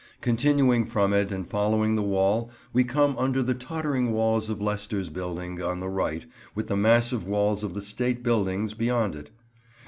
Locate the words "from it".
0.83-1.31